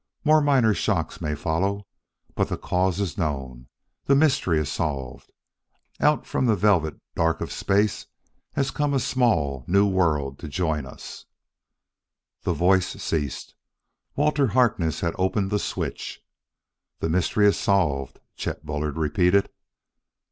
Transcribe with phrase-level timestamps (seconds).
[0.23, 1.85] More minor shocks may follow,
[2.33, 3.67] but the cause is known;
[4.05, 5.31] the mystery is solved.
[5.99, 8.07] Out from the velvet dark of space
[8.53, 11.25] has come a small, new world to join us"
[12.45, 13.53] The voice ceased.
[14.15, 16.25] Walter Harkness had opened the switch.
[16.97, 19.51] "The mystery is solved," Chet Bullard repeated.